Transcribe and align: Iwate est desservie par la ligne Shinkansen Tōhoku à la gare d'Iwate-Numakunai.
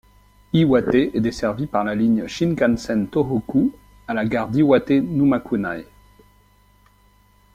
Iwate 0.51 0.95
est 0.95 1.19
desservie 1.21 1.67
par 1.67 1.83
la 1.83 1.93
ligne 1.93 2.25
Shinkansen 2.25 3.05
Tōhoku 3.05 3.69
à 4.07 4.15
la 4.15 4.25
gare 4.25 4.49
d'Iwate-Numakunai. 4.49 5.85